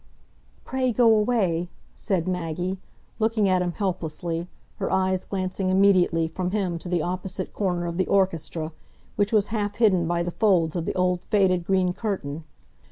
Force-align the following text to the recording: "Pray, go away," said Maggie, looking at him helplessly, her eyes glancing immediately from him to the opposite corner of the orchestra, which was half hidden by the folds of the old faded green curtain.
"Pray, 0.65 0.91
go 0.91 1.15
away," 1.15 1.69
said 1.93 2.27
Maggie, 2.27 2.79
looking 3.19 3.47
at 3.47 3.61
him 3.61 3.73
helplessly, 3.73 4.47
her 4.77 4.91
eyes 4.91 5.25
glancing 5.25 5.69
immediately 5.69 6.27
from 6.27 6.49
him 6.49 6.79
to 6.79 6.89
the 6.89 7.03
opposite 7.03 7.53
corner 7.53 7.85
of 7.85 7.99
the 7.99 8.07
orchestra, 8.07 8.71
which 9.15 9.31
was 9.31 9.49
half 9.53 9.75
hidden 9.75 10.07
by 10.07 10.23
the 10.23 10.31
folds 10.31 10.75
of 10.75 10.85
the 10.85 10.95
old 10.95 11.21
faded 11.29 11.63
green 11.65 11.93
curtain. 11.93 12.45